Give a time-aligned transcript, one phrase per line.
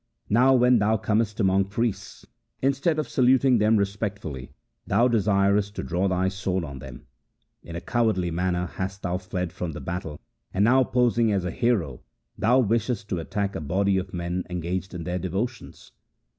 [0.31, 2.25] Now when thou comest among priests,
[2.59, 4.51] instead of saluting them respectfully,
[4.87, 7.05] thou desirest to draw thy sword on them.
[7.61, 10.19] In a cowardly manner hast thou fled from the battle,
[10.55, 12.01] and now posing as a hero
[12.35, 15.91] thou wishest to attack a body of men engaged in their devotions.'